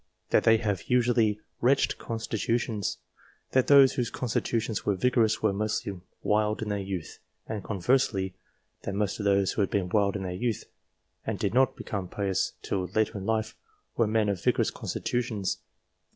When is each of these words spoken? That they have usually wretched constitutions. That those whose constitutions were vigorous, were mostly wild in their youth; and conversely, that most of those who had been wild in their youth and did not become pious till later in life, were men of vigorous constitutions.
That 0.31 0.45
they 0.45 0.57
have 0.57 0.89
usually 0.89 1.39
wretched 1.59 1.99
constitutions. 1.99 2.97
That 3.51 3.67
those 3.67 3.93
whose 3.93 4.09
constitutions 4.09 4.83
were 4.83 4.95
vigorous, 4.95 5.43
were 5.43 5.53
mostly 5.53 6.01
wild 6.23 6.63
in 6.63 6.69
their 6.69 6.79
youth; 6.79 7.19
and 7.45 7.63
conversely, 7.63 8.33
that 8.81 8.95
most 8.95 9.19
of 9.19 9.25
those 9.25 9.51
who 9.51 9.61
had 9.61 9.69
been 9.69 9.89
wild 9.89 10.15
in 10.15 10.23
their 10.23 10.31
youth 10.31 10.63
and 11.23 11.37
did 11.37 11.53
not 11.53 11.75
become 11.77 12.07
pious 12.07 12.53
till 12.63 12.85
later 12.85 13.19
in 13.19 13.27
life, 13.27 13.55
were 13.95 14.07
men 14.07 14.27
of 14.27 14.43
vigorous 14.43 14.71
constitutions. 14.71 15.59